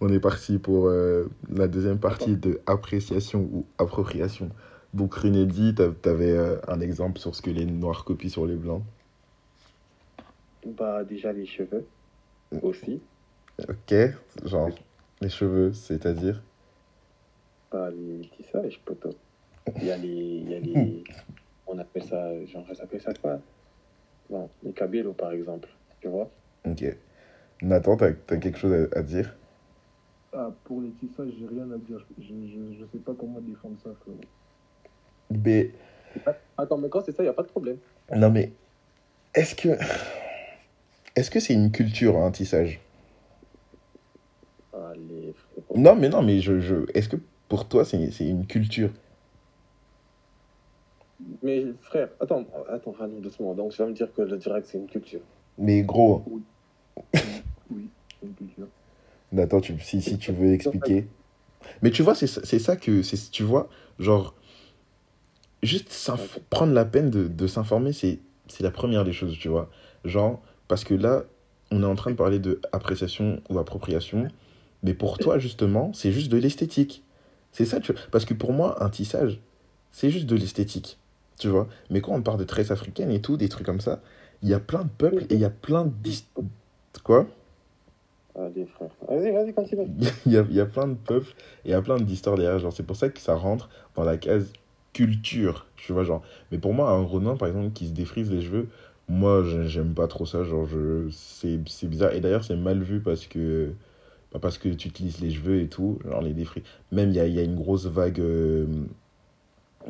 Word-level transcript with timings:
on 0.00 0.08
est 0.08 0.20
parti 0.20 0.58
pour 0.58 0.88
euh, 0.88 1.28
la 1.48 1.68
deuxième 1.68 1.98
partie 1.98 2.36
de 2.36 2.60
appréciation 2.66 3.48
ou 3.52 3.66
appropriation. 3.78 4.50
Donc, 4.92 5.14
Renedy, 5.14 5.74
tu 5.74 6.08
avais 6.08 6.36
un 6.68 6.80
exemple 6.80 7.18
sur 7.18 7.34
ce 7.34 7.42
que 7.42 7.50
les 7.50 7.64
noirs 7.64 8.04
copient 8.04 8.30
sur 8.30 8.46
les 8.46 8.56
blancs? 8.56 8.82
Bah, 10.66 11.04
déjà 11.04 11.32
les 11.32 11.46
cheveux 11.46 11.86
aussi. 12.62 13.02
Ok, 13.68 13.94
genre 14.44 14.70
les 15.20 15.28
cheveux, 15.28 15.72
c'est-à-dire? 15.72 16.42
Bah, 17.70 17.90
les 17.90 18.28
tissages, 18.36 18.80
poteau. 18.84 19.10
Il 19.76 19.86
y 19.86 19.90
a 19.90 19.96
les. 19.96 20.08
Il 20.08 20.50
y 20.50 20.54
a 20.54 20.60
les 20.60 21.04
on 21.66 21.78
appelle 21.78 22.04
ça. 22.04 22.44
Genre, 22.46 22.66
ça 22.68 22.74
s'appelle 22.74 23.00
ça 23.00 23.12
quoi? 23.14 23.40
Bon, 24.30 24.48
les 24.62 24.72
cabellos, 24.72 25.12
par 25.12 25.32
exemple. 25.32 25.68
Tu 26.00 26.08
vois? 26.08 26.30
Ok. 26.66 26.84
Nathan, 27.62 27.96
t'as 27.96 28.10
as 28.28 28.36
quelque 28.36 28.58
chose 28.58 28.88
à, 28.92 28.98
à 28.98 29.02
dire? 29.02 29.36
Ah, 30.34 30.50
Pour 30.64 30.80
les 30.80 30.90
tissages, 30.90 31.30
j'ai 31.38 31.46
rien 31.46 31.70
à 31.70 31.78
dire. 31.78 32.04
Je, 32.18 32.24
je, 32.24 32.78
je 32.78 32.84
sais 32.92 32.98
pas 32.98 33.12
comment 33.18 33.40
défendre 33.40 33.76
ça, 33.82 33.90
frérot. 34.00 34.18
Mais. 35.30 35.70
Attends, 36.56 36.78
mais 36.78 36.88
quand 36.88 37.02
c'est 37.04 37.12
ça, 37.12 37.22
il 37.22 37.26
n'y 37.26 37.30
a 37.30 37.34
pas 37.34 37.42
de 37.42 37.48
problème. 37.48 37.78
Non, 38.14 38.30
mais. 38.30 38.52
Est-ce 39.34 39.54
que. 39.54 39.68
Est-ce 41.16 41.30
que 41.30 41.40
c'est 41.40 41.54
une 41.54 41.70
culture, 41.70 42.16
un 42.18 42.30
tissage? 42.30 42.80
Allez, 44.72 45.32
Non, 45.74 45.94
mais 45.94 46.08
non, 46.08 46.22
mais 46.22 46.40
je. 46.40 46.58
je... 46.60 46.76
Est-ce 46.94 47.08
que 47.08 47.16
pour 47.48 47.68
toi, 47.68 47.84
c'est 47.84 47.98
une 48.20 48.46
culture? 48.46 48.90
Mais 51.42 51.64
frère, 51.80 52.08
attends, 52.20 52.44
attends, 52.68 52.92
Rani, 52.92 53.20
doucement. 53.20 53.54
Donc, 53.54 53.72
tu 53.72 53.78
vas 53.78 53.88
me 53.88 53.92
dire 53.94 54.12
que 54.12 54.22
le 54.22 54.36
direct, 54.36 54.66
c'est 54.66 54.78
une 54.78 54.86
culture. 54.86 55.20
Mais 55.58 55.82
gros. 55.82 56.24
Oui, 56.26 56.42
oui 57.70 57.88
c'est 58.20 58.26
une 58.26 58.34
culture. 58.34 58.66
Attends, 59.38 59.60
tu, 59.60 59.78
si, 59.80 60.00
si 60.00 60.18
tu 60.18 60.32
veux 60.32 60.52
expliquer. 60.52 61.06
Mais 61.82 61.90
tu 61.90 62.02
vois, 62.02 62.14
c'est 62.14 62.26
ça 62.58 62.76
que. 62.76 63.02
Tu 63.30 63.42
vois, 63.42 63.68
genre. 63.98 64.34
Juste 65.62 66.10
prendre 66.50 66.74
la 66.74 66.84
peine 66.84 67.08
de, 67.08 67.26
de 67.26 67.46
s'informer, 67.46 67.92
c'est 67.92 68.18
la 68.60 68.70
première 68.70 69.04
des 69.04 69.14
choses, 69.14 69.38
tu 69.38 69.48
vois. 69.48 69.70
Genre, 70.04 70.42
parce 70.68 70.84
que 70.84 70.92
là, 70.92 71.24
on 71.70 71.82
est 71.82 71.86
en 71.86 71.94
train 71.94 72.10
de 72.10 72.16
parler 72.16 72.38
de 72.38 72.60
appréciation 72.72 73.42
ou 73.48 73.58
appropriation. 73.58 74.28
Mais 74.82 74.92
pour 74.92 75.16
toi, 75.16 75.38
justement, 75.38 75.92
c'est 75.94 76.12
juste 76.12 76.30
de 76.30 76.36
l'esthétique. 76.36 77.02
C'est 77.52 77.64
ça, 77.64 77.80
tu 77.80 77.92
vois. 77.92 78.00
Parce 78.10 78.26
que 78.26 78.34
pour 78.34 78.52
moi, 78.52 78.84
un 78.84 78.90
tissage, 78.90 79.40
c'est 79.92 80.10
juste 80.10 80.26
de 80.26 80.36
l'esthétique. 80.36 80.98
Tu 81.38 81.48
vois. 81.48 81.68
Mais 81.88 82.00
quand 82.00 82.12
on 82.12 82.22
parle 82.22 82.38
de 82.38 82.44
tresses 82.44 82.70
africaines 82.70 83.10
et 83.10 83.22
tout, 83.22 83.36
des 83.36 83.48
trucs 83.48 83.66
comme 83.66 83.80
ça, 83.80 84.02
il 84.42 84.48
y 84.48 84.54
a 84.54 84.60
plein 84.60 84.84
de 84.84 84.90
peuples 84.90 85.24
et 85.30 85.34
il 85.34 85.40
y 85.40 85.44
a 85.44 85.50
plein 85.50 85.86
de. 85.86 85.92
Quoi? 87.02 87.26
Allez, 88.36 88.66
frère. 88.66 88.90
Vas-y, 89.08 89.30
vas-y, 89.30 89.54
continue. 89.54 89.86
Il 90.26 90.32
y, 90.32 90.36
a, 90.36 90.44
il 90.48 90.54
y 90.54 90.60
a 90.60 90.66
plein 90.66 90.88
de 90.88 90.94
peuples 90.94 91.32
et 91.64 91.68
il 91.68 91.70
y 91.70 91.74
a 91.74 91.82
plein 91.82 91.98
d'histoires 91.98 92.36
derrière. 92.36 92.58
Genre, 92.58 92.72
c'est 92.72 92.82
pour 92.82 92.96
ça 92.96 93.08
que 93.08 93.20
ça 93.20 93.34
rentre 93.36 93.68
dans 93.94 94.02
la 94.02 94.16
case 94.16 94.52
culture. 94.92 95.66
Tu 95.76 95.92
vois, 95.92 96.02
genre. 96.04 96.22
Mais 96.50 96.58
pour 96.58 96.74
moi, 96.74 96.90
un 96.90 97.02
Ronin, 97.02 97.36
par 97.36 97.48
exemple, 97.48 97.70
qui 97.72 97.86
se 97.86 97.92
défrise 97.92 98.30
les 98.30 98.42
cheveux, 98.42 98.68
moi, 99.08 99.44
j'aime 99.66 99.94
pas 99.94 100.08
trop 100.08 100.26
ça. 100.26 100.42
Genre, 100.42 100.66
je... 100.66 101.08
c'est 101.10 101.86
bizarre. 101.86 102.12
Et 102.12 102.20
d'ailleurs, 102.20 102.44
c'est 102.44 102.56
mal 102.56 102.82
vu 102.82 103.00
parce 103.00 103.26
que. 103.26 103.72
Bah, 104.32 104.40
parce 104.42 104.58
que 104.58 104.68
tu 104.68 104.88
utilises 104.88 105.20
les 105.20 105.30
cheveux 105.30 105.60
et 105.60 105.68
tout. 105.68 106.00
Genre, 106.04 106.22
les 106.22 106.34
défris. 106.34 106.64
Même, 106.90 107.10
il 107.10 107.16
y 107.16 107.20
a, 107.20 107.26
y 107.28 107.38
a, 107.38 107.42
une 107.42 107.54
grosse 107.54 107.86
vague 107.86 108.18
euh, 108.18 108.66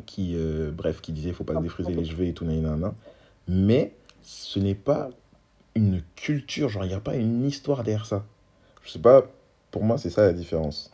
qui. 0.05 0.33
Euh, 0.35 0.69
bref, 0.71 1.01
qui 1.01 1.13
disait 1.13 1.33
faut 1.33 1.45
pas 1.45 1.55
se 1.55 1.61
défriser 1.61 1.93
les 1.93 2.05
cheveux 2.05 2.25
et 2.25 2.33
tout. 2.33 2.45
Nanana. 2.45 2.93
Mais 3.47 3.95
ce 4.21 4.59
n'est 4.59 4.75
pas 4.75 5.09
une 5.73 6.03
culture. 6.15 6.69
Genre, 6.69 6.85
il 6.85 6.89
n'y 6.89 6.93
a 6.93 6.99
pas 6.99 7.15
une 7.15 7.43
histoire 7.43 7.83
derrière 7.83 8.05
ça. 8.05 8.23
Je 8.85 8.91
sais 8.91 8.99
pas. 8.99 9.25
Pour 9.71 9.83
moi, 9.83 9.97
c'est 9.97 10.09
ça 10.09 10.21
la 10.21 10.33
différence. 10.33 10.91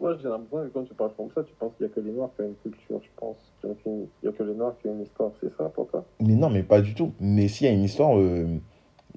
Moi, 0.00 0.16
j'ai 0.20 0.28
l'impression 0.28 0.68
que 0.68 0.72
quand 0.72 0.82
tu 0.82 0.94
parles 0.94 1.12
comme 1.16 1.30
ça, 1.32 1.44
tu 1.44 1.52
penses 1.54 1.72
qu'il 1.76 1.86
n'y 1.86 1.92
a 1.92 1.94
que 1.94 2.00
les 2.00 2.10
Noirs 2.10 2.30
qui 2.34 2.42
ont 2.42 2.48
une 2.48 2.56
culture, 2.56 3.00
je 3.00 3.08
pense. 3.16 3.36
Il 3.62 4.08
n'y 4.24 4.28
a 4.28 4.32
que 4.32 4.42
les 4.42 4.54
Noirs 4.54 4.74
qui 4.80 4.88
ont 4.88 4.94
une 4.94 5.02
histoire, 5.02 5.30
c'est 5.40 5.56
ça 5.56 5.68
pour 5.68 5.86
toi? 5.88 6.04
Mais 6.20 6.34
non, 6.34 6.50
mais 6.50 6.64
pas 6.64 6.80
du 6.80 6.94
tout. 6.94 7.12
Mais 7.20 7.46
s'il 7.46 7.68
y 7.68 7.70
a 7.70 7.72
une 7.72 7.84
histoire, 7.84 8.18
euh, 8.18 8.48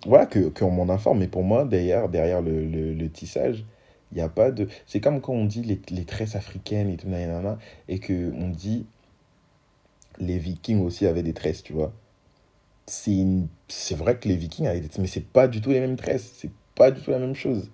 voilà, 0.06 0.28
qu'on 0.28 0.52
que 0.52 0.64
m'en 0.66 0.90
informe. 0.94 1.20
Mais 1.20 1.28
pour 1.28 1.42
moi, 1.42 1.66
derrière, 1.66 2.08
derrière 2.10 2.42
le, 2.44 2.66
le, 2.68 2.94
le 2.94 3.10
tissage, 3.10 3.66
il 4.12 4.18
n'y 4.18 4.22
a 4.22 4.30
pas 4.30 4.52
de. 4.52 4.68
C'est 4.86 5.00
comme 5.00 5.22
quand 5.22 5.34
on 5.34 5.46
dit 5.46 5.64
les, 5.64 5.82
les 5.90 6.06
tresses 6.06 6.36
africaines 6.36 6.90
et 6.90 6.98
tout, 6.98 7.08
nanana, 7.08 7.58
et 7.88 8.00
qu'on 8.00 8.50
dit 8.50 8.86
les 10.20 10.38
Vikings 10.38 10.82
aussi 10.86 11.08
avaient 11.08 11.24
des 11.24 11.34
tresses, 11.34 11.64
tu 11.64 11.74
vois. 11.74 11.92
C'est 12.86 13.16
une... 13.16 13.48
vrai 13.92 14.20
que 14.20 14.28
les 14.28 14.36
Vikings 14.36 14.68
avaient 14.68 14.82
des 14.82 14.90
tresses, 14.90 15.00
mais 15.00 15.08
c'est 15.08 15.26
pas 15.26 15.48
du 15.48 15.62
tout 15.62 15.72
les 15.72 15.80
mêmes 15.80 15.96
tresses. 15.96 16.32
C'est 16.36 16.52
pas 16.76 16.92
du 16.92 17.02
tout 17.02 17.10
la 17.10 17.20
même 17.20 17.34
chose. 17.34 17.72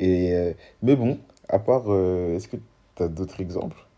Et, 0.00 0.34
euh, 0.34 0.54
mais 0.82 0.96
bon, 0.96 1.20
à 1.48 1.58
part, 1.60 1.84
euh, 1.92 2.34
est-ce 2.36 2.48
que 2.48 2.56
tu 2.96 3.02
as 3.04 3.08
d'autres 3.08 3.40
exemples? 3.40 3.88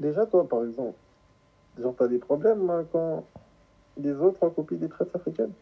Déjà, 0.00 0.26
toi, 0.26 0.48
par 0.48 0.64
exemple, 0.64 0.98
genre, 1.78 1.96
tu 1.96 2.04
as 2.04 2.08
des 2.08 2.18
problèmes 2.20 2.70
hein, 2.70 2.86
quand 2.92 3.30
les 3.98 4.12
autres 4.14 4.48
copient 4.50 4.78
des 4.78 4.88
tresses 4.88 5.14
africaines? 5.14 5.54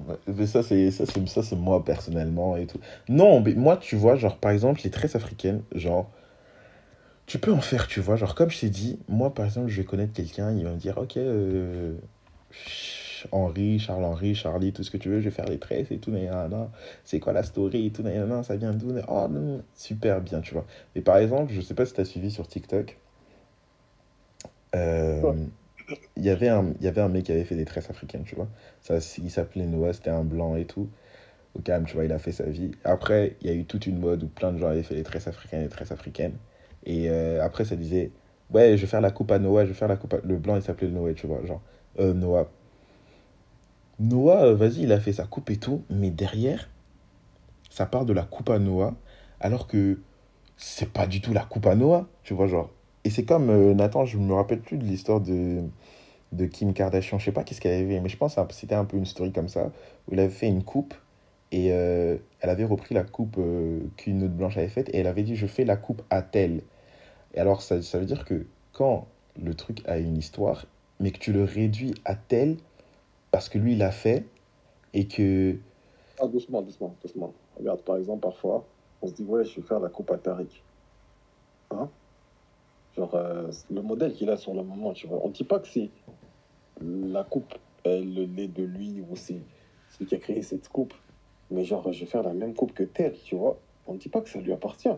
Ouais, 0.00 0.16
mais 0.26 0.46
ça, 0.46 0.62
c'est 0.62 0.90
ça, 0.90 1.06
c'est 1.06 1.24
ça, 1.28 1.42
c'est 1.42 1.56
moi 1.56 1.84
personnellement 1.84 2.56
et 2.56 2.66
tout. 2.66 2.80
Non, 3.08 3.40
mais 3.40 3.54
moi, 3.54 3.76
tu 3.76 3.96
vois, 3.96 4.16
genre, 4.16 4.38
par 4.38 4.50
exemple, 4.50 4.80
les 4.84 4.90
tresses 4.90 5.14
africaines, 5.16 5.62
genre, 5.74 6.12
tu 7.26 7.38
peux 7.38 7.52
en 7.52 7.60
faire, 7.60 7.86
tu 7.86 8.00
vois. 8.00 8.16
Genre, 8.16 8.34
comme 8.34 8.50
je 8.50 8.60
t'ai 8.60 8.70
dit, 8.70 8.98
moi, 9.08 9.32
par 9.34 9.46
exemple, 9.46 9.68
je 9.68 9.80
vais 9.80 9.84
connaître 9.86 10.12
quelqu'un, 10.12 10.52
il 10.52 10.64
va 10.64 10.72
me 10.72 10.76
dire, 10.78 10.98
ok, 10.98 11.16
euh, 11.16 11.96
Henri, 13.32 13.78
Charles-Henri, 13.78 14.34
Charlie, 14.34 14.72
tout 14.72 14.82
ce 14.82 14.90
que 14.90 14.96
tu 14.96 15.08
veux, 15.08 15.20
je 15.20 15.24
vais 15.26 15.30
faire 15.34 15.46
les 15.46 15.58
tresses 15.58 15.90
et 15.90 15.98
tout, 15.98 16.12
c'est 17.04 17.20
quoi 17.20 17.32
la 17.32 17.42
story 17.42 17.86
et 17.86 17.90
tout, 17.92 18.02
ça 18.42 18.56
vient 18.56 18.72
d'où 18.72 18.94
Oh 19.08 19.26
non, 19.30 19.62
super 19.74 20.20
bien, 20.20 20.40
tu 20.40 20.54
vois. 20.54 20.66
Mais 20.94 21.02
par 21.02 21.16
exemple, 21.18 21.52
je 21.52 21.60
sais 21.60 21.74
pas 21.74 21.86
si 21.86 21.94
tu 21.94 22.00
as 22.00 22.04
suivi 22.04 22.30
sur 22.30 22.46
TikTok, 22.48 22.98
euh, 24.74 25.46
il 26.16 26.24
y 26.24 26.30
avait 26.30 26.48
un 26.48 26.72
il 26.80 26.84
y 26.84 26.88
avait 26.88 27.00
un 27.00 27.08
mec 27.08 27.24
qui 27.24 27.32
avait 27.32 27.44
fait 27.44 27.56
des 27.56 27.64
tresses 27.64 27.90
africaines, 27.90 28.24
tu 28.24 28.34
vois. 28.36 28.48
Ça, 28.80 28.96
il 29.18 29.30
s'appelait 29.30 29.66
Noah, 29.66 29.92
c'était 29.92 30.10
un 30.10 30.24
blanc 30.24 30.56
et 30.56 30.66
tout. 30.66 30.90
Au 31.54 31.60
calme, 31.60 31.86
tu 31.86 31.94
vois, 31.94 32.04
il 32.04 32.12
a 32.12 32.18
fait 32.18 32.32
sa 32.32 32.44
vie. 32.44 32.72
Après, 32.84 33.36
il 33.42 33.48
y 33.48 33.50
a 33.50 33.54
eu 33.54 33.66
toute 33.66 33.86
une 33.86 33.98
mode 34.00 34.24
où 34.24 34.28
plein 34.28 34.52
de 34.52 34.58
gens 34.58 34.68
avaient 34.68 34.82
fait 34.84 34.96
des 34.96 35.04
tresses 35.04 35.28
africaines, 35.28 35.62
des 35.64 35.68
tresses 35.70 35.92
africaines. 35.92 36.38
Et 36.84 37.10
euh, 37.10 37.42
après, 37.44 37.64
ça 37.64 37.76
disait, 37.76 38.12
ouais, 38.50 38.76
je 38.76 38.82
vais 38.82 38.88
faire 38.88 39.00
la 39.00 39.10
coupe 39.12 39.30
à 39.32 39.38
Noah, 39.38 39.64
je 39.64 39.70
vais 39.70 39.74
faire 39.74 39.88
la 39.88 39.96
coupe 39.96 40.14
à... 40.14 40.18
Le 40.24 40.36
blanc, 40.38 40.56
il 40.56 40.62
s'appelait 40.62 40.88
Noah, 40.90 41.14
tu 41.14 41.26
vois, 41.28 41.44
genre, 41.46 41.62
euh, 42.00 42.14
Noah. 42.14 42.50
Noah, 44.00 44.46
euh, 44.46 44.54
vas-y, 44.54 44.82
il 44.82 44.92
a 44.92 44.98
fait 44.98 45.12
sa 45.12 45.24
coupe 45.24 45.50
et 45.50 45.56
tout, 45.56 45.84
mais 45.88 46.10
derrière, 46.10 46.68
ça 47.70 47.86
part 47.86 48.04
de 48.04 48.12
la 48.12 48.22
coupe 48.22 48.50
à 48.50 48.58
Noah, 48.58 48.94
alors 49.40 49.68
que 49.68 50.00
c'est 50.56 50.92
pas 50.92 51.06
du 51.06 51.20
tout 51.20 51.32
la 51.32 51.44
coupe 51.44 51.66
à 51.66 51.74
Noah, 51.76 52.08
tu 52.24 52.34
vois, 52.34 52.46
genre. 52.48 52.70
Et 53.04 53.10
c'est 53.10 53.24
comme, 53.24 53.50
euh, 53.50 53.74
Nathan, 53.74 54.04
je 54.04 54.18
me 54.18 54.34
rappelle 54.34 54.60
plus 54.60 54.78
de 54.78 54.84
l'histoire 54.84 55.20
de, 55.20 55.62
de 56.32 56.46
Kim 56.46 56.72
Kardashian, 56.72 57.18
je 57.18 57.26
sais 57.26 57.32
pas 57.32 57.44
qu'est-ce 57.44 57.60
qu'elle 57.60 57.80
avait, 57.80 58.00
mais 58.00 58.08
je 58.08 58.16
pense 58.16 58.34
que 58.34 58.54
c'était 58.54 58.74
un 58.74 58.84
peu 58.84 58.96
une 58.96 59.06
story 59.06 59.32
comme 59.32 59.48
ça, 59.48 59.66
où 60.08 60.12
elle 60.12 60.20
avait 60.20 60.28
fait 60.30 60.48
une 60.48 60.64
coupe, 60.64 60.94
et 61.52 61.72
euh, 61.72 62.16
elle 62.40 62.50
avait 62.50 62.64
repris 62.64 62.94
la 62.94 63.04
coupe 63.04 63.38
qu'une 63.96 64.24
autre 64.24 64.34
blanche 64.34 64.56
avait 64.56 64.68
faite, 64.68 64.88
et 64.92 64.98
elle 64.98 65.06
avait 65.06 65.22
dit, 65.22 65.36
je 65.36 65.46
fais 65.46 65.64
la 65.64 65.76
coupe 65.76 66.02
à 66.10 66.22
telle. 66.22 66.62
Et 67.34 67.38
alors, 67.38 67.62
ça, 67.62 67.80
ça 67.82 67.98
veut 67.98 68.06
dire 68.06 68.24
que 68.24 68.46
quand 68.72 69.06
le 69.40 69.54
truc 69.54 69.82
a 69.86 69.98
une 69.98 70.16
histoire, 70.16 70.66
mais 70.98 71.12
que 71.12 71.18
tu 71.18 71.32
le 71.32 71.44
réduis 71.44 71.94
à 72.04 72.16
tel 72.16 72.56
parce 73.34 73.48
que 73.48 73.58
lui, 73.58 73.72
il 73.72 73.78
l'a 73.78 73.90
fait 73.90 74.28
et 74.92 75.08
que. 75.08 75.56
Ah, 76.20 76.28
doucement, 76.28 76.62
doucement, 76.62 76.94
doucement. 77.02 77.34
Regarde, 77.58 77.82
par 77.82 77.96
exemple, 77.96 78.20
parfois, 78.20 78.64
on 79.02 79.08
se 79.08 79.12
dit, 79.12 79.24
ouais, 79.24 79.44
je 79.44 79.56
vais 79.56 79.66
faire 79.66 79.80
la 79.80 79.88
coupe 79.88 80.12
à 80.12 80.18
Tariq. 80.18 80.62
Hein? 81.72 81.88
Genre, 82.96 83.12
euh, 83.16 83.50
le 83.72 83.82
modèle 83.82 84.12
qu'il 84.12 84.30
a 84.30 84.36
sur 84.36 84.54
le 84.54 84.62
moment, 84.62 84.92
tu 84.92 85.08
vois. 85.08 85.18
On 85.24 85.30
ne 85.30 85.32
dit 85.32 85.42
pas 85.42 85.58
que 85.58 85.66
c'est 85.66 85.90
la 86.80 87.24
coupe, 87.24 87.52
elle, 87.82 88.14
le 88.14 88.24
lait 88.24 88.46
de 88.46 88.62
lui 88.62 89.02
ou 89.10 89.16
c'est 89.16 89.42
celui 89.90 90.06
qui 90.06 90.14
a 90.14 90.18
créé 90.18 90.40
cette 90.42 90.68
coupe. 90.68 90.94
Mais 91.50 91.64
genre, 91.64 91.92
je 91.92 92.04
vais 92.04 92.06
faire 92.06 92.22
la 92.22 92.34
même 92.34 92.54
coupe 92.54 92.72
que 92.72 92.84
tel, 92.84 93.14
tu 93.24 93.34
vois. 93.34 93.58
On 93.88 93.94
ne 93.94 93.98
dit 93.98 94.10
pas 94.10 94.20
que 94.20 94.28
ça 94.28 94.38
lui 94.38 94.52
appartient. 94.52 94.94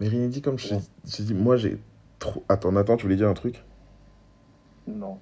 Mais 0.00 0.08
rien 0.08 0.26
dit 0.28 0.40
comme 0.40 0.58
je 0.58 0.68
te 0.70 1.20
dis, 1.20 1.34
moi 1.34 1.58
j'ai 1.58 1.76
trop. 2.18 2.44
Attends, 2.48 2.72
Nathan, 2.72 2.96
tu 2.96 3.02
voulais 3.02 3.16
dire 3.16 3.28
un 3.28 3.34
truc? 3.34 3.62
Non. 4.86 5.18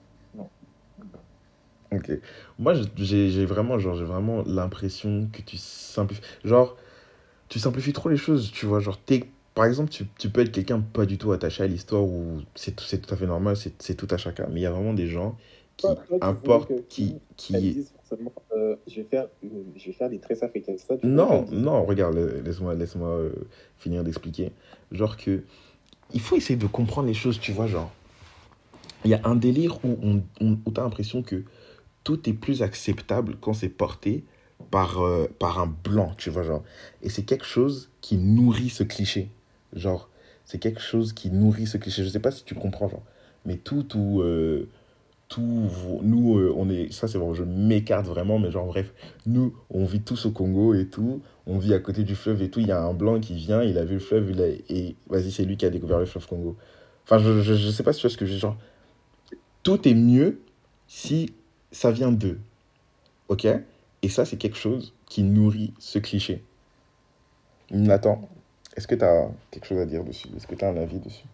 Ok. 1.96 2.10
Moi, 2.58 2.74
j'ai 2.96 3.44
vraiment, 3.44 3.78
genre, 3.78 3.96
j'ai 3.96 4.04
vraiment 4.04 4.42
l'impression 4.46 5.28
que 5.32 5.42
tu 5.42 5.56
simplifies. 5.56 6.22
Genre, 6.44 6.76
tu 7.48 7.58
simplifies 7.58 7.92
trop 7.92 8.08
les 8.08 8.16
choses, 8.16 8.50
tu 8.52 8.66
vois. 8.66 8.80
Genre, 8.80 8.98
es, 9.10 9.24
par 9.54 9.66
exemple, 9.66 9.90
tu, 9.90 10.06
tu 10.18 10.28
peux 10.28 10.40
être 10.40 10.52
quelqu'un 10.52 10.80
pas 10.80 11.06
du 11.06 11.18
tout 11.18 11.32
attaché 11.32 11.62
à 11.62 11.66
l'histoire 11.66 12.02
ou 12.02 12.40
c'est 12.54 12.74
tout, 12.74 12.84
tout 12.84 13.14
à 13.14 13.16
fait 13.16 13.26
normal, 13.26 13.56
c'est 13.56 13.94
tout 13.94 14.08
à 14.10 14.16
chacun. 14.16 14.46
Mais 14.50 14.60
il 14.60 14.62
y 14.62 14.66
a 14.66 14.70
vraiment 14.70 14.94
des 14.94 15.06
gens 15.06 15.36
qui 15.76 15.86
importent, 16.20 16.88
qui. 16.88 17.16
qui... 17.36 17.86
Euh, 18.52 18.76
je, 18.86 18.96
vais 18.96 19.04
faire, 19.04 19.26
je 19.42 19.86
vais 19.86 19.92
faire 19.92 20.08
des 20.08 20.18
tresses 20.18 20.42
africaines. 20.42 20.78
Ça, 20.78 20.94
non, 21.02 21.46
non, 21.50 21.84
regarde, 21.84 22.16
laisse-moi 22.44 22.74
laisse 22.74 22.94
euh, 22.96 23.30
finir 23.78 24.04
d'expliquer. 24.04 24.52
Genre 24.92 25.16
que. 25.16 25.42
Il 26.12 26.20
faut 26.20 26.36
essayer 26.36 26.56
de 26.56 26.66
comprendre 26.66 27.08
les 27.08 27.14
choses, 27.14 27.40
tu 27.40 27.50
vois. 27.50 27.66
Genre, 27.66 27.90
il 29.04 29.10
y 29.10 29.14
a 29.14 29.20
un 29.24 29.34
délire 29.34 29.78
où, 29.84 29.96
on, 30.02 30.22
où 30.40 30.70
tu 30.70 30.80
as 30.80 30.84
l'impression 30.84 31.22
que 31.22 31.42
tout 32.04 32.28
est 32.28 32.34
plus 32.34 32.62
acceptable 32.62 33.36
quand 33.40 33.54
c'est 33.54 33.68
porté 33.68 34.24
par, 34.70 35.02
euh, 35.02 35.28
par 35.38 35.58
un 35.58 35.66
blanc, 35.66 36.12
tu 36.16 36.30
vois, 36.30 36.42
genre. 36.42 36.62
Et 37.02 37.08
c'est 37.08 37.24
quelque 37.24 37.44
chose 37.44 37.90
qui 38.00 38.16
nourrit 38.16 38.70
ce 38.70 38.84
cliché. 38.84 39.30
Genre, 39.72 40.08
c'est 40.44 40.58
quelque 40.58 40.80
chose 40.80 41.12
qui 41.12 41.30
nourrit 41.30 41.66
ce 41.66 41.78
cliché. 41.78 42.04
Je 42.04 42.08
sais 42.08 42.20
pas 42.20 42.30
si 42.30 42.44
tu 42.44 42.54
comprends, 42.54 42.88
genre. 42.88 43.02
Mais 43.46 43.56
tout, 43.56 43.82
tout, 43.82 44.20
euh, 44.22 44.68
tout, 45.28 45.68
nous, 46.02 46.38
euh, 46.38 46.52
on 46.56 46.70
est, 46.70 46.92
ça 46.92 47.08
c'est 47.08 47.18
bon, 47.18 47.34
je 47.34 47.44
m'écarte 47.44 48.06
vraiment, 48.06 48.38
mais 48.38 48.50
genre, 48.50 48.66
bref, 48.66 48.92
nous, 49.26 49.54
on 49.70 49.84
vit 49.84 50.00
tous 50.00 50.26
au 50.26 50.30
Congo 50.30 50.74
et 50.74 50.88
tout, 50.88 51.22
on 51.46 51.58
vit 51.58 51.74
à 51.74 51.78
côté 51.78 52.04
du 52.04 52.14
fleuve 52.14 52.42
et 52.42 52.50
tout, 52.50 52.60
il 52.60 52.68
y 52.68 52.72
a 52.72 52.80
un 52.80 52.94
blanc 52.94 53.20
qui 53.20 53.34
vient, 53.34 53.62
il 53.62 53.76
a 53.78 53.84
vu 53.84 53.94
le 53.94 54.00
fleuve, 54.00 54.30
il 54.30 54.40
a, 54.40 54.46
et 54.46 54.96
vas-y, 55.08 55.30
c'est 55.30 55.44
lui 55.44 55.56
qui 55.56 55.66
a 55.66 55.70
découvert 55.70 55.98
le 55.98 56.06
fleuve 56.06 56.26
Congo. 56.26 56.56
Enfin, 57.04 57.18
je, 57.18 57.42
je, 57.42 57.70
sais 57.70 57.82
pas 57.82 57.92
si 57.92 58.00
tu 58.00 58.06
vois 58.06 58.12
ce 58.12 58.16
que 58.16 58.24
je 58.24 58.36
genre, 58.36 58.56
tout 59.62 59.86
est 59.86 59.94
mieux 59.94 60.40
si 60.86 61.34
ça 61.74 61.92
vient 61.92 62.12
d'eux. 62.12 62.40
Ok? 63.28 63.46
Et 64.02 64.10
ça, 64.10 64.24
c'est 64.26 64.38
quelque 64.38 64.56
chose 64.58 64.96
qui 65.06 65.22
nourrit 65.24 65.74
ce 65.80 65.98
cliché. 66.00 66.46
Nathan, 67.72 68.30
est-ce 68.74 68.86
que 68.86 68.94
tu 68.94 69.04
as 69.04 69.30
quelque 69.50 69.66
chose 69.66 69.78
à 69.78 69.84
dire 69.86 70.02
dessus? 70.02 70.28
Est-ce 70.34 70.46
que 70.46 70.54
tu 70.54 70.64
as 70.64 70.70
un 70.70 70.76
avis 70.78 70.98
dessus? 70.98 71.28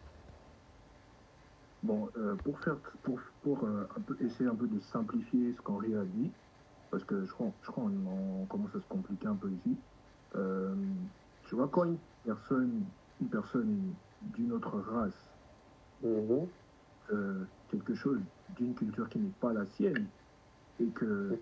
Bon, 1.83 2.11
euh, 2.17 2.37
pour 2.37 2.61
faire, 2.61 2.79
pour, 3.03 3.21
pour 3.43 3.65
euh, 3.65 3.87
un 3.97 4.01
peu, 4.03 4.17
essayer 4.21 4.49
un 4.49 4.55
peu 4.55 4.69
de 4.69 4.79
simplifier 4.81 5.55
ce 5.55 5.63
qu'Henri 5.63 5.95
a 5.95 6.05
dit, 6.05 6.35
parce 6.91 7.05
que 7.05 7.25
je 7.27 7.33
crois, 7.33 7.55
je 7.63 7.71
crois 7.71 7.85
qu'on 7.85 8.07
on 8.07 8.47
commence 8.47 8.75
à 8.77 8.81
se 8.81 8.87
compliquer 8.87 9.29
un 9.29 9.37
peu 9.37 9.53
ici. 9.53 9.83
Euh, 10.37 10.77
tu 11.45 11.55
vois, 11.57 11.69
quand 11.69 11.85
une 11.85 12.01
personne, 12.25 12.91
une 13.21 13.31
personne 13.31 13.97
d'une 14.21 14.53
autre 14.53 14.79
race, 14.81 15.35
Mhm. 16.01 16.51
euh, 17.11 17.47
quelque 17.69 17.95
chose 17.95 18.23
d'une 18.49 18.75
culture 18.75 19.09
qui 19.09 19.19
n'est 19.19 19.31
pas 19.31 19.53
la 19.53 19.67
sienne, 19.67 20.11
et 20.81 20.91
que 20.91 21.41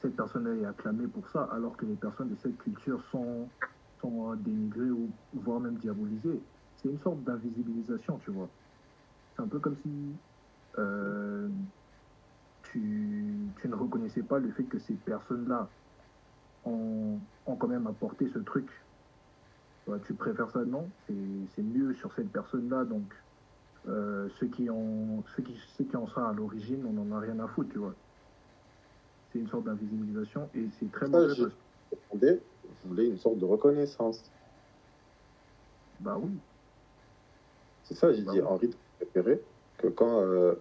cette 0.00 0.16
personne 0.16 0.46
est 0.58 0.64
acclamée 0.64 1.08
pour 1.08 1.28
ça, 1.28 1.44
alors 1.44 1.76
que 1.76 1.86
les 1.86 1.96
personnes 1.96 2.28
de 2.28 2.36
cette 2.36 2.56
culture 2.58 3.02
sont, 3.10 3.48
sont 4.00 4.32
euh, 4.32 4.36
dénigrées 4.36 4.90
ou 4.90 5.10
voire 5.32 5.60
même 5.60 5.78
diabolisées, 5.78 6.40
c'est 6.76 6.88
une 6.88 7.00
sorte 7.00 7.22
d'invisibilisation, 7.24 8.18
tu 8.18 8.30
vois. 8.30 8.50
C'est 9.34 9.42
un 9.42 9.48
peu 9.48 9.58
comme 9.58 9.76
si 9.76 10.16
euh, 10.78 11.48
tu, 12.62 13.52
ne 13.64 13.74
reconnaissais 13.74 14.22
pas 14.22 14.38
le 14.38 14.50
fait 14.52 14.64
que 14.64 14.78
ces 14.78 14.94
personnes-là 14.94 15.70
ont, 16.64 17.20
quand 17.44 17.68
même 17.68 17.86
apporté 17.86 18.28
ce 18.28 18.38
truc. 18.38 18.68
Tu 20.04 20.14
préfères 20.14 20.50
ça? 20.50 20.64
Non, 20.64 20.90
c'est 21.06 21.62
mieux 21.62 21.94
sur 21.94 22.12
cette 22.12 22.32
personne-là, 22.32 22.84
donc 22.84 23.14
euh, 23.88 24.28
ceux, 24.40 24.48
qui 24.48 24.68
ont, 24.70 25.22
ceux, 25.34 25.42
qui, 25.42 25.56
ceux 25.76 25.84
qui 25.84 25.96
en 25.96 26.06
sont 26.06 26.20
à 26.24 26.32
l'origine, 26.32 26.84
on 26.86 26.92
n'en 26.92 27.16
a 27.16 27.20
rien 27.20 27.38
à 27.40 27.48
foutre, 27.48 27.70
tu 27.70 27.78
vois. 27.78 27.94
C'est 29.32 29.38
une 29.38 29.48
sorte 29.48 29.64
d'invisibilisation 29.64 30.48
et 30.54 30.68
c'est 30.78 30.90
très 30.90 31.06
Ça, 31.06 31.12
mauvais. 31.20 31.34
j'ai- 31.34 31.42
parce- 31.42 31.54
Vous 32.82 32.88
voulez, 32.88 33.06
une 33.06 33.18
sorte 33.18 33.38
de 33.38 33.44
reconnaissance. 33.44 34.32
Bah 36.00 36.18
oui, 36.20 36.30
C'est 37.84 37.94
ça, 37.94 38.12
j'ai 38.12 38.22
Bah 38.22 38.32
dit, 38.32 38.40
oui. 38.40 38.46
Henri 38.46 38.70
préféré 38.98 39.40
que 39.78 39.88
quand. 39.88 40.20
Euh, 40.22 40.54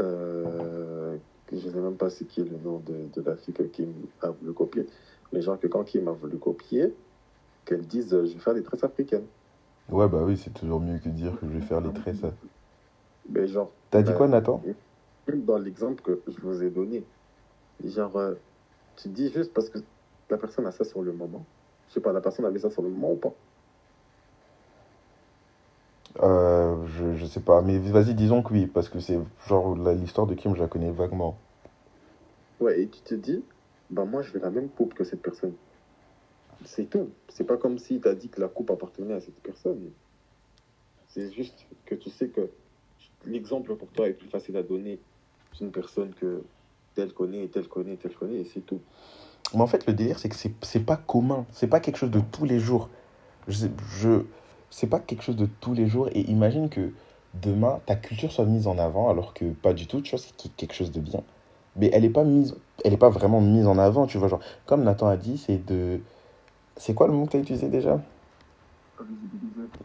euh, 0.00 1.18
que 1.46 1.56
je 1.56 1.66
ne 1.66 1.72
sais 1.72 1.80
même 1.80 1.96
pas 1.96 2.10
c'est 2.10 2.26
qui 2.26 2.42
est 2.42 2.44
le 2.44 2.58
nom 2.58 2.78
de, 2.78 3.08
de 3.08 3.22
la 3.22 3.36
fille 3.36 3.54
que 3.54 3.62
Kim 3.62 4.06
a 4.20 4.30
voulu 4.30 4.52
copier. 4.52 4.86
Mais 5.32 5.40
genre 5.40 5.58
que 5.58 5.66
quand 5.66 5.82
Kim 5.84 6.06
a 6.08 6.12
voulu 6.12 6.38
copier, 6.38 6.94
qu'elle 7.64 7.86
dise 7.86 8.10
je 8.10 8.34
vais 8.34 8.38
faire 8.40 8.54
des 8.54 8.62
tresses 8.62 8.84
africaines. 8.84 9.26
Ouais, 9.90 10.08
bah 10.08 10.22
oui, 10.24 10.36
c'est 10.36 10.52
toujours 10.52 10.80
mieux 10.80 10.98
que 10.98 11.08
de 11.08 11.14
dire 11.14 11.32
que 11.40 11.46
je 11.46 11.52
vais 11.58 11.66
faire 11.66 11.80
les 11.80 11.92
traits, 11.92 12.16
ça. 12.16 12.30
Mais 13.30 13.46
genre, 13.46 13.70
T'as 13.90 14.02
dit 14.02 14.10
Euh, 14.10 14.16
quoi, 14.16 14.28
Nathan 14.28 14.62
dans 15.46 15.58
l'exemple 15.58 16.02
que 16.02 16.22
je 16.26 16.40
vous 16.40 16.62
ai 16.62 16.70
donné, 16.70 17.04
genre, 17.84 18.16
euh, 18.16 18.34
tu 18.96 19.08
dis 19.08 19.30
juste 19.32 19.52
parce 19.52 19.68
que 19.68 19.78
la 20.30 20.38
personne 20.38 20.66
a 20.66 20.72
ça 20.72 20.84
sur 20.84 21.02
le 21.02 21.12
moment. 21.12 21.44
Je 21.88 21.94
sais 21.94 22.00
pas, 22.00 22.12
la 22.12 22.20
personne 22.20 22.44
avait 22.44 22.58
ça 22.58 22.70
sur 22.70 22.82
le 22.82 22.88
moment 22.90 23.12
ou 23.12 23.16
pas. 23.16 23.34
euh, 26.22 26.76
je, 26.98 27.16
je 27.16 27.26
sais 27.26 27.40
pas, 27.40 27.62
mais 27.62 27.78
vas-y, 27.78 28.14
disons 28.14 28.42
que 28.42 28.52
oui, 28.52 28.66
parce 28.66 28.88
que 28.88 28.98
c'est 29.00 29.18
genre 29.46 29.76
l'histoire 29.94 30.26
de 30.26 30.34
Kim, 30.34 30.54
je 30.54 30.60
la 30.60 30.68
connais 30.68 30.90
vaguement. 30.90 31.36
Ouais, 32.60 32.82
et 32.82 32.88
tu 32.88 33.00
te 33.02 33.14
dis, 33.14 33.44
bah 33.90 34.04
moi 34.04 34.22
je 34.22 34.32
veux 34.32 34.40
la 34.40 34.50
même 34.50 34.68
coupe 34.68 34.94
que 34.94 35.04
cette 35.04 35.22
personne. 35.22 35.54
C'est 36.64 36.90
tout. 36.90 37.10
C'est 37.28 37.44
pas 37.44 37.56
comme 37.56 37.78
si 37.78 38.00
tu 38.00 38.08
as 38.08 38.14
dit 38.14 38.28
que 38.28 38.40
la 38.40 38.48
coupe 38.48 38.70
appartenait 38.70 39.14
à 39.14 39.20
cette 39.20 39.40
personne. 39.42 39.90
C'est 41.08 41.32
juste 41.32 41.66
que 41.86 41.94
tu 41.94 42.10
sais 42.10 42.28
que 42.28 42.50
l'exemple 43.26 43.74
pour 43.76 43.88
toi 43.88 44.08
est 44.08 44.12
plus 44.12 44.28
facile 44.28 44.56
à 44.56 44.62
donner 44.62 44.98
d'une 45.56 45.70
personne 45.70 46.12
que 46.14 46.42
telle 46.94 47.12
connaît, 47.12 47.46
telle 47.48 47.68
connaît, 47.68 47.96
telle 47.96 48.14
connaît, 48.14 48.40
et 48.40 48.44
c'est 48.44 48.60
tout. 48.60 48.80
Mais 49.54 49.60
en 49.60 49.66
fait, 49.66 49.86
le 49.86 49.94
délire, 49.94 50.18
c'est 50.18 50.28
que 50.28 50.36
c'est 50.36 50.84
pas 50.84 50.96
commun, 50.96 51.46
c'est 51.52 51.68
pas 51.68 51.80
quelque 51.80 51.96
chose 51.96 52.10
de 52.10 52.20
tous 52.32 52.44
les 52.44 52.58
jours. 52.58 52.88
Je, 53.46 53.68
je, 53.98 54.22
c'est 54.70 54.88
pas 54.88 55.00
quelque 55.00 55.22
chose 55.22 55.36
de 55.36 55.48
tous 55.60 55.74
les 55.74 55.86
jours, 55.86 56.08
et 56.12 56.20
imagine 56.22 56.68
que 56.68 56.90
demain, 57.34 57.80
ta 57.86 57.96
culture 57.96 58.32
soit 58.32 58.44
mise 58.44 58.66
en 58.66 58.78
avant, 58.78 59.08
alors 59.08 59.32
que 59.32 59.46
pas 59.46 59.72
du 59.72 59.86
tout, 59.86 60.00
tu 60.02 60.10
vois, 60.10 60.18
c'est 60.18 60.34
quelque 60.56 60.74
chose 60.74 60.90
de 60.90 61.00
bien. 61.00 61.22
Mais 61.76 61.90
elle 61.92 62.04
est 62.04 62.10
pas 62.10 62.24
mise, 62.24 62.56
elle 62.84 62.92
est 62.92 62.98
pas 62.98 63.10
vraiment 63.10 63.40
mise 63.40 63.66
en 63.66 63.78
avant, 63.78 64.06
tu 64.06 64.18
vois, 64.18 64.28
genre, 64.28 64.40
comme 64.66 64.82
Nathan 64.82 65.06
a 65.06 65.16
dit, 65.16 65.38
c'est 65.38 65.64
de... 65.64 66.00
C'est 66.78 66.94
quoi 66.94 67.06
le 67.08 67.12
mot 67.12 67.26
que 67.26 67.32
tu 67.32 67.36
as 67.36 67.40
utilisé 67.40 67.68
déjà? 67.68 68.00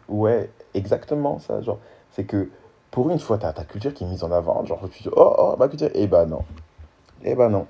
Ouais, 0.08 0.54
exactement 0.74 1.40
ça. 1.40 1.62
Genre, 1.62 1.80
c'est 2.12 2.26
que 2.26 2.52
pour 2.92 3.10
une 3.10 3.20
fois, 3.20 3.38
t'as 3.38 3.54
ta 3.54 3.66
culture 3.66 3.94
qui 3.94 4.04
est 4.04 4.08
mise 4.08 4.24
en 4.24 4.32
avant. 4.32 4.66
Genre, 4.66 4.90
tu 4.92 5.04
dis, 5.04 5.10
oh, 5.16 5.36
oh, 5.38 5.56
ma 5.60 5.68
culture. 5.68 5.90
Eh 5.94 6.08
ben 6.08 6.26
non. 6.26 6.46
Eh 7.24 7.36
ben 7.36 7.50
non. 7.50 7.68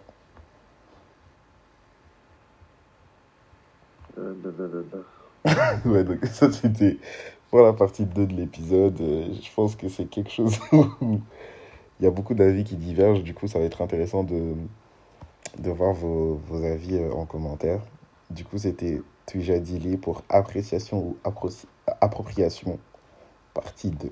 Euh, 4.17 4.33
blablabla. 4.33 5.03
Ouais, 5.85 6.03
donc 6.03 6.25
ça, 6.25 6.51
c'était 6.51 6.99
pour 7.49 7.61
la 7.61 7.73
partie 7.73 8.05
2 8.05 8.25
de 8.27 8.33
l'épisode. 8.33 8.99
Euh, 9.01 9.33
Je 9.41 9.53
pense 9.53 9.75
que 9.75 9.89
c'est 9.89 10.05
quelque 10.05 10.31
chose 10.31 10.59
où 10.71 11.21
il 11.99 12.03
y 12.05 12.07
a 12.07 12.11
beaucoup 12.11 12.35
d'avis 12.35 12.63
qui 12.65 12.77
divergent. 12.77 13.23
Du 13.23 13.33
coup, 13.33 13.47
ça 13.47 13.59
va 13.59 13.65
être 13.65 13.81
intéressant 13.81 14.23
de, 14.23 14.55
de 15.59 15.71
voir 15.71 15.93
vos, 15.93 16.35
vos 16.47 16.63
avis 16.65 16.97
euh, 16.97 17.11
en 17.13 17.25
commentaire. 17.25 17.81
Du 18.29 18.45
coup, 18.45 18.57
c'était 18.57 19.01
Tuija 19.25 19.59
Dili 19.59 19.97
pour 19.97 20.23
appréciation 20.29 20.99
ou 20.99 21.17
appro- 21.23 21.65
appropriation, 22.01 22.79
partie 23.53 23.91
2. 23.91 24.11